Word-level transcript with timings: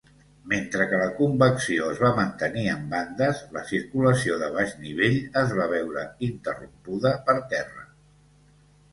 Mentre 0.51 0.85
que 0.91 0.99
la 0.99 1.07
convecció 1.17 1.89
es 1.95 1.99
va 2.05 2.09
mantenir 2.19 2.63
en 2.75 2.87
bandes, 2.93 3.41
la 3.57 3.61
circulació 3.71 4.37
de 4.43 4.47
baix 4.55 4.73
nivell 4.85 5.19
es 5.43 5.53
va 5.59 5.67
veure 5.75 6.07
interrompuda 6.29 7.13
per 7.29 7.37
terra. 7.53 7.85